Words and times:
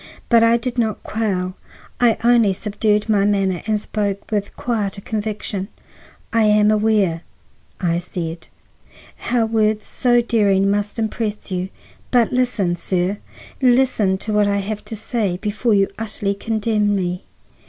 But 0.29 0.41
I 0.41 0.57
did 0.57 0.79
not 0.79 1.03
quail; 1.03 1.53
I 1.99 2.17
only 2.23 2.53
subdued 2.53 3.07
my 3.07 3.23
manner 3.23 3.61
and 3.67 3.79
spoke 3.79 4.31
with 4.31 4.55
quieter 4.57 4.99
conviction. 4.99 5.67
"I 6.33 6.45
am 6.45 6.71
aware," 6.71 7.21
said 7.99 8.47
I, 8.89 8.95
"how 9.33 9.45
words 9.45 9.85
so 9.85 10.19
daring 10.19 10.71
must 10.71 10.97
impress 10.97 11.51
you. 11.51 11.69
But 12.09 12.33
listen, 12.33 12.75
sir; 12.75 13.19
listen 13.61 14.17
to 14.25 14.33
what 14.33 14.47
I 14.47 14.57
have 14.57 14.83
to 14.85 14.95
say 14.95 15.37
before 15.37 15.75
you 15.75 15.87
utterly 15.99 16.33
condemn 16.33 16.95
me. 16.95 17.25